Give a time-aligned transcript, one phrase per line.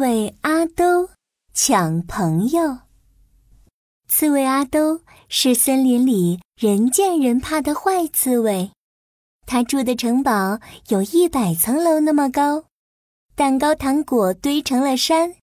[0.00, 1.10] 猬阿兜
[1.52, 2.78] 抢朋友。
[4.08, 8.70] 刺猬阿兜是森林里人见人怕的坏刺猬，
[9.44, 12.64] 他住的城堡有一百层楼那么高，
[13.34, 15.34] 蛋糕糖果堆成了山，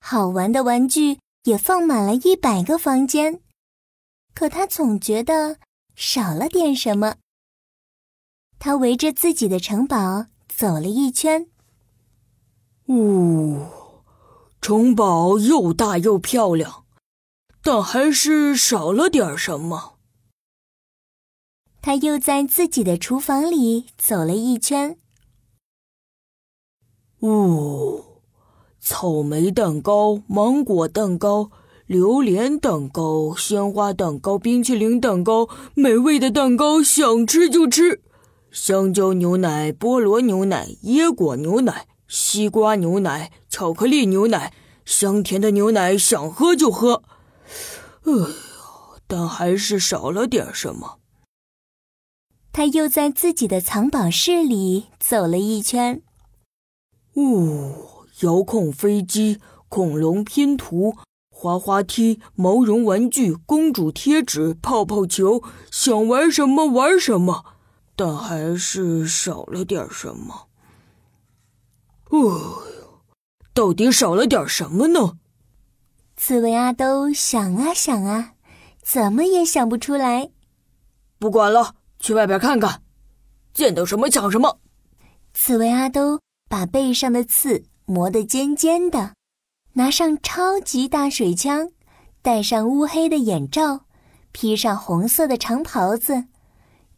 [0.00, 3.40] 好玩的玩具也放满了一百个房间。
[4.34, 5.58] 可他总觉得
[5.94, 7.18] 少了点什么。
[8.58, 11.46] 他围着自己的城堡走了一圈。
[12.88, 13.64] 呜，
[14.62, 16.84] 城堡又大又漂亮，
[17.64, 19.98] 但还是少了点什么。
[21.80, 24.98] 他又在自己的厨房里走了一圈。
[27.22, 28.04] 呜，
[28.78, 31.50] 草莓蛋糕、芒果蛋糕、
[31.86, 38.00] 榴莲蛋糕、鲜花蛋糕、冰淇淋蛋糕，美味的蛋糕，想吃就吃。
[38.52, 41.88] 香蕉牛奶、菠萝牛奶、椰果牛奶。
[42.14, 44.52] 西瓜牛奶、巧克力牛奶，
[44.84, 47.02] 香甜的牛奶，想喝就喝。
[48.02, 48.28] 哎呦，
[49.06, 50.98] 但还是少了点什么。
[52.52, 56.02] 他又在自己的藏宝室里走了一圈。
[57.14, 59.40] 呜，遥控飞机、
[59.70, 60.94] 恐龙拼图、
[61.30, 67.46] 滑滑梯、毛绒玩具、公主贴纸、泡泡球，想玩什么玩什么，
[67.96, 70.48] 但还是少了点什么。
[72.12, 72.62] 哦，
[73.54, 75.16] 到底少了点什么呢？
[76.14, 78.34] 刺猬阿兜想啊想啊，
[78.82, 80.30] 怎么也想不出来。
[81.18, 82.82] 不管了，去外边看看，
[83.54, 84.60] 见到什么抢什么。
[85.32, 89.14] 刺猬阿兜把背上的刺磨得尖尖的，
[89.72, 91.70] 拿上超级大水枪，
[92.20, 93.86] 戴上乌黑的眼罩，
[94.32, 96.26] 披上红色的长袍子。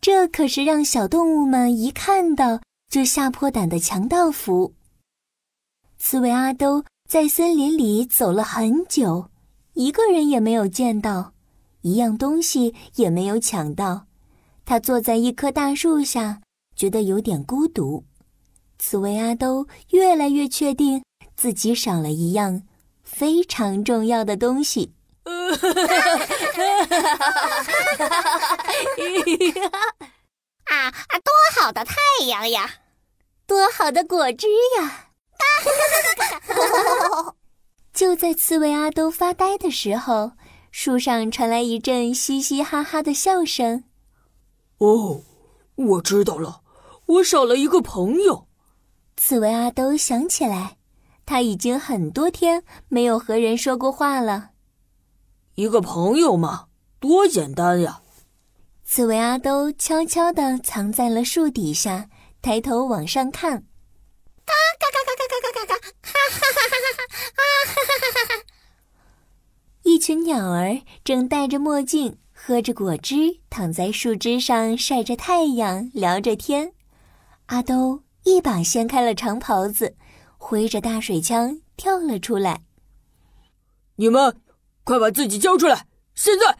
[0.00, 4.74] 这可是让小动物们一看到就吓破胆的强盗服。
[6.06, 9.30] 刺猬阿兜在森林里走了很久，
[9.72, 11.32] 一个人也没有见到，
[11.80, 14.04] 一样东西也没有抢到。
[14.66, 16.42] 他坐在一棵大树下，
[16.76, 18.04] 觉得有点孤独。
[18.78, 21.02] 刺猬阿兜越来越确定
[21.36, 22.64] 自己少了一样
[23.02, 24.92] 非常重要的东西。
[25.24, 25.32] 啊
[30.68, 30.92] 啊！
[31.24, 32.74] 多好的太阳呀，
[33.46, 34.46] 多好的果汁
[34.78, 35.12] 呀！
[37.92, 40.32] 就在刺猬阿兜发呆的时候，
[40.70, 43.84] 树上传来一阵嘻嘻哈哈的笑声。
[44.78, 45.22] 哦，
[45.76, 46.62] 我知道了，
[47.06, 48.48] 我少了一个朋友。
[49.16, 50.76] 刺猬阿兜想起来，
[51.24, 54.50] 他已经很多天没有和人说过话了。
[55.54, 56.66] 一个朋友嘛，
[56.98, 58.00] 多简单呀！
[58.84, 62.08] 刺猬阿兜悄悄地藏在了树底下，
[62.42, 63.64] 抬头往上看。
[64.44, 65.74] 嘎嘎嘎嘎嘎嘎嘎嘎！
[66.02, 67.02] 哈哈哈哈哈哈！
[67.34, 68.44] 啊哈哈哈哈哈！
[69.82, 76.72] 一群鸟儿正戴着墨镜，喝着果汁，躺在树枝上晒着太阳，聊着天。
[77.46, 79.96] 阿兜一把掀开了长袍子，
[80.38, 82.62] 挥着大水枪跳了出来。
[83.96, 84.40] 你们，
[84.84, 85.86] 快把自己交出来！
[86.14, 86.46] 现在！
[86.48, 86.56] 啊！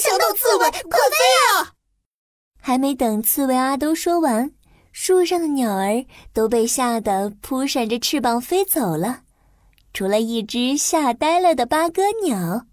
[0.00, 1.16] 强盗刺猬，快飞
[1.54, 1.72] 啊！
[2.60, 4.53] 还没等刺猬阿兜说完。
[4.96, 9.24] 树上的鸟儿都被吓得扑闪着翅膀飞走了，
[9.92, 12.66] 除了一只吓呆了的八哥鸟。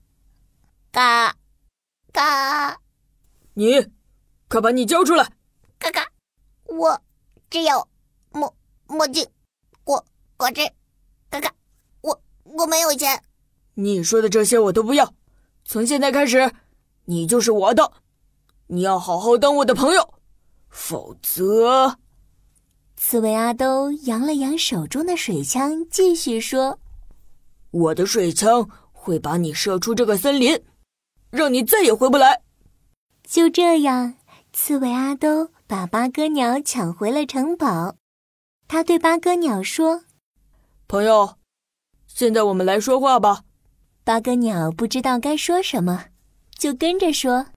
[0.91, 1.35] 嘎，
[2.13, 2.79] 嘎，
[3.55, 3.87] 你，
[4.47, 5.27] 快把你交出来！
[5.79, 6.05] 嘎嘎，
[6.65, 7.01] 我
[7.49, 7.87] 只有
[8.29, 8.55] 墨
[8.85, 9.27] 墨镜，
[9.83, 10.05] 果
[10.37, 10.61] 果汁。
[11.27, 11.51] 嘎嘎，
[12.01, 13.19] 我我没有钱。
[13.73, 15.11] 你说的这些我都不要。
[15.65, 16.53] 从现在开始，
[17.05, 17.91] 你就是我的。
[18.67, 20.13] 你要好好当我的朋友，
[20.69, 21.97] 否则。
[23.03, 26.79] 刺猬阿兜扬了扬手中的水枪，继续说
[27.71, 30.63] ：“我的水枪会把你射出这个森林，
[31.31, 32.43] 让你再也回不来。”
[33.27, 34.13] 就这样，
[34.53, 37.95] 刺猬阿兜把八哥鸟抢回了城堡。
[38.67, 40.03] 他对八哥鸟说
[40.87, 41.37] ：“朋友，
[42.05, 43.43] 现在我们来说话吧。”
[44.05, 46.05] 八哥鸟不知道该说什么，
[46.55, 47.47] 就跟着说：“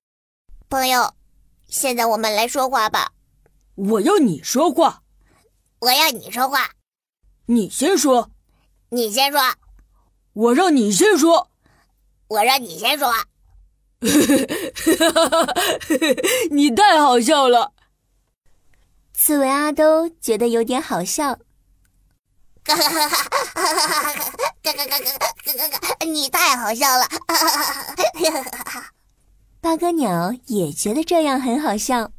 [0.71, 1.13] 朋友，
[1.69, 3.13] 现在我们来说话吧。”
[3.77, 5.03] 我要你说话。
[5.85, 6.71] 我要你说话，
[7.45, 8.31] 你先说，
[8.89, 9.39] 你先说，
[10.33, 11.51] 我让你先说，
[12.29, 13.13] 我让你先说，
[16.51, 17.75] 你太好笑了。
[19.13, 21.39] 刺猬阿兜觉得有点好笑，
[22.63, 23.19] 嘎嘎嘎嘎
[24.63, 24.97] 嘎嘎嘎，
[26.07, 27.07] 你太好笑了。
[29.61, 32.11] 八哥鸟也觉得这样很好笑。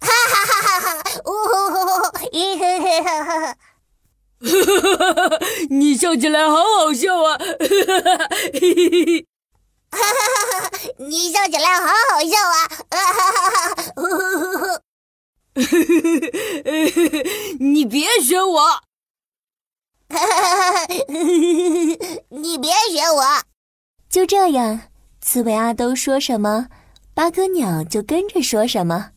[0.00, 0.88] 哈哈哈哈哈！
[1.24, 1.52] 呜呼！
[1.72, 1.76] 呼！
[2.02, 2.02] 呼！
[2.32, 3.56] 咦嘿嘿哈哈哈！
[5.70, 7.38] 你笑起来好好笑啊！
[9.90, 10.70] 哈哈哈哈哈！
[10.98, 12.68] 你笑起来好好笑啊！
[12.90, 13.92] 哈哈哈哈！
[13.96, 14.08] 呜呼！
[14.58, 14.58] 呼！
[14.58, 14.66] 呼！
[17.60, 18.60] 你别学我！
[20.08, 20.86] 哈哈哈哈！
[22.28, 23.42] 你别学我！
[24.08, 24.89] 就这样，
[25.30, 26.66] 刺猬阿兜说什么，
[27.14, 29.12] 八哥鸟就跟着说什么。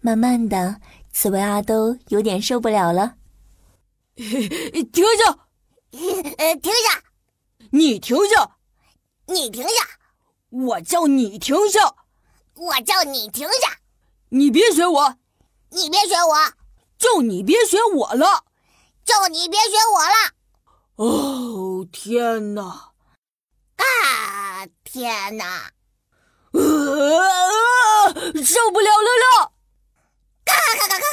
[0.00, 0.80] 慢慢的，
[1.12, 3.14] 刺猬阿兜有点受不了了。
[4.16, 5.38] 停下！
[6.38, 7.04] 呃，停下！
[7.70, 8.56] 你停下！
[9.26, 9.70] 你停下！
[10.50, 11.94] 我叫你停下！
[12.56, 13.78] 我叫你停下！
[14.30, 15.14] 你别学我！
[15.70, 16.34] 你别学我！
[16.98, 18.42] 就你别学我了！
[19.04, 20.34] 就你别学我了！
[20.96, 22.93] 哦，天哪！
[25.02, 25.70] 啊，天哪！
[26.52, 26.62] 呃，
[28.44, 29.50] 受不了了啦！
[30.44, 31.06] 嘎嘎嘎嘎嘎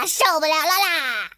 [0.00, 0.06] 嘎！
[0.06, 1.30] 受不了了啦！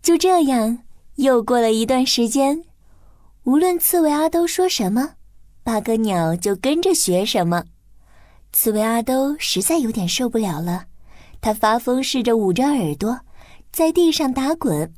[0.00, 0.78] 就这样，
[1.16, 2.64] 又过了一段时间，
[3.44, 5.14] 无论刺猬阿兜说什么，
[5.64, 7.64] 八哥鸟就跟着学什么。
[8.52, 10.86] 刺猬阿兜实在有点受不了了，
[11.40, 13.18] 他发疯似的捂着耳朵，
[13.72, 14.94] 在地上打滚，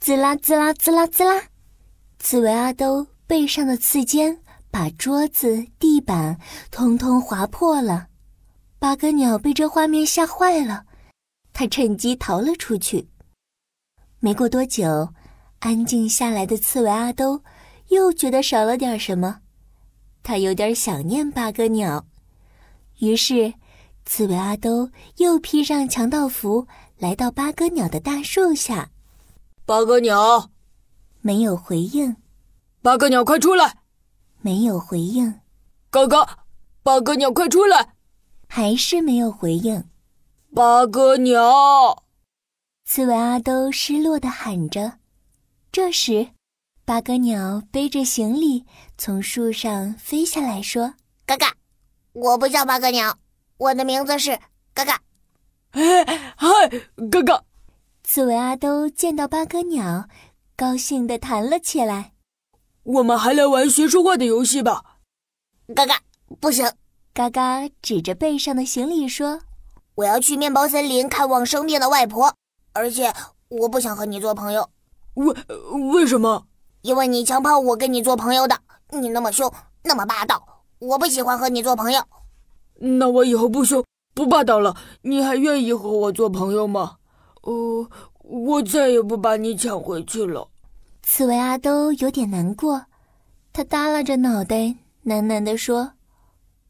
[0.00, 1.42] 滋啦滋啦滋啦滋啦。
[2.18, 4.41] 刺猬阿兜背上的刺尖
[4.72, 6.40] 把桌子、地板
[6.70, 8.06] 通通划破了。
[8.78, 10.86] 八哥鸟被这画面吓坏了，
[11.52, 13.10] 他趁机逃了出去。
[14.18, 15.12] 没过多久，
[15.58, 17.42] 安静下来的刺猬阿兜
[17.88, 19.40] 又觉得少了点什么，
[20.22, 22.06] 他有点想念八哥鸟。
[23.00, 23.52] 于是，
[24.06, 26.66] 刺猬阿兜又披上强盗服，
[26.96, 28.88] 来到八哥鸟的大树下。
[29.66, 30.50] 八哥鸟
[31.20, 32.16] 没有回应。
[32.80, 33.81] 八哥鸟，快出来！
[34.42, 35.40] 没有回应。
[35.90, 36.28] 哥哥！
[36.82, 37.94] 八哥鸟，快出来！
[38.48, 39.88] 还是没有回应。
[40.54, 42.04] 八哥鸟。
[42.84, 44.98] 刺猬阿兜失落的喊着。
[45.70, 46.28] 这时，
[46.84, 48.66] 八哥鸟背着行李
[48.98, 51.54] 从树上飞下来，说：“嘎嘎，
[52.12, 53.16] 我不叫八哥鸟，
[53.56, 54.38] 我的名字是
[54.74, 55.00] 嘎嘎。”
[55.72, 56.04] 哎
[56.36, 56.48] 嗨，
[57.10, 57.44] 哥哥！
[58.04, 60.08] 刺猬阿兜见到八哥鸟，
[60.56, 62.11] 高兴地弹了起来。
[62.84, 64.98] 我们还来玩学说话的游戏吧。
[65.74, 66.00] 嘎嘎，
[66.40, 66.68] 不行！
[67.14, 69.40] 嘎嘎指着背上的行李说
[69.96, 72.34] ：“我要去面包森林看望生病的外婆。”
[72.74, 73.12] 而且
[73.48, 74.68] 我不想和你做朋友，
[75.14, 75.34] 为
[75.92, 76.46] 为什么？
[76.80, 78.58] 因为你强迫我跟你做朋友的。
[78.90, 79.52] 你那么凶，
[79.84, 82.02] 那么霸道，我不喜欢和你做朋友。
[82.76, 83.84] 那我以后不凶
[84.14, 86.96] 不霸道了，你还愿意和我做朋友吗？
[87.42, 87.88] 哦，
[88.22, 90.48] 我再也不把你抢回去了。
[91.02, 92.86] 刺猬阿兜有点难过，
[93.52, 94.56] 他耷拉着脑袋，
[95.04, 95.92] 喃喃地说：“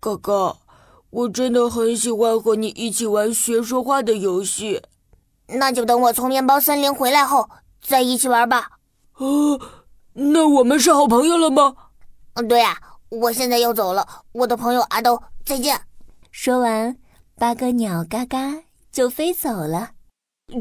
[0.00, 0.56] 哥哥，
[1.10, 4.82] 我真的很喜欢和你一起玩学说话的游戏。”
[5.46, 7.48] 那就等我从面包森林回来后
[7.80, 8.70] 再一起玩吧。
[9.16, 9.60] 哦，
[10.14, 11.74] 那我们是好朋友了吗？
[12.34, 12.76] 嗯，对呀。
[13.10, 15.78] 我现在要走了，我的朋友阿兜，再见。
[16.30, 16.96] 说完，
[17.36, 19.90] 八哥鸟嘎嘎就飞走了。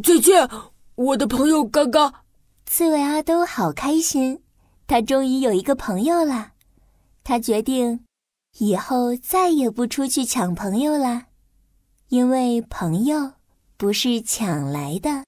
[0.04, 0.50] 再见，
[0.96, 2.26] 我的朋友嘎嘎。
[2.74, 4.42] 刺猬阿兜好开心，
[4.88, 6.54] 他终于有一个朋友了。
[7.22, 8.06] 他决定
[8.60, 11.24] 以后再也不出去抢朋友了，
[12.08, 13.34] 因为朋友。
[13.76, 15.26] 不是抢来的。